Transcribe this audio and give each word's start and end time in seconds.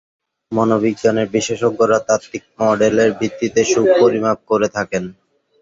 মনোবিজ্ঞান 0.51 1.17
বিশেষজ্ঞরা 1.33 1.97
তাত্ত্বিক 2.07 2.43
মডেলের 2.59 3.09
ভিত্তিতে 3.19 3.61
সুখ 3.71 3.87
পরিমাপ 4.01 4.39
করে 4.49 4.67
থাকেন। 4.77 5.03